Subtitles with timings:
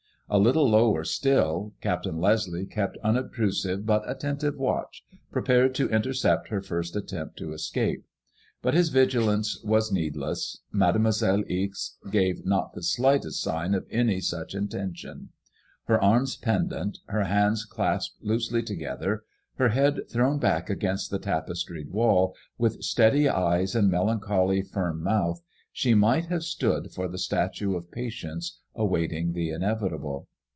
[0.33, 6.61] A little lower still, Captain Leslie kept unobtrusive, but attentive watch, prepared to intercept her
[6.61, 8.05] first attempt to escape.
[8.61, 10.61] But his vigilance was needless.
[10.71, 15.31] Made« moiselle Ixe gave not the slightest sign of any such intention.
[15.87, 19.23] Her arms pendant, her hands clasped loosely together,
[19.55, 25.41] her head thrown back against the tapestried wall, with steady eyes and melancholy 6rm mouth,
[25.73, 26.95] she might have stood II 158 MADKMOISBLLX DCS.
[26.95, 30.27] for the statue of patience await* ing the inevitable.